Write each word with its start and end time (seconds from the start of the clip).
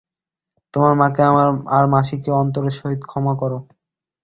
তোমার 0.73 0.93
মাকে 0.99 1.21
আর 1.75 1.85
মাসিকে 1.93 2.29
অন্তরের 2.41 2.75
সহিত 2.79 3.01
ক্ষমা 3.09 3.33
করো। 3.41 3.57